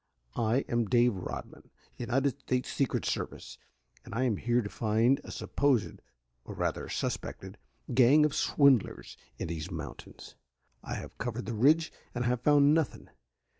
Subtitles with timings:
[0.35, 3.59] I am Dave Rodman, United States Secret Service,
[4.03, 6.01] and I am here to find a supposed,
[6.43, 7.59] or rather suspected,
[7.93, 10.33] gang of swindlers in these mountains.
[10.81, 13.09] I have covered the Ridge and I have found nothing.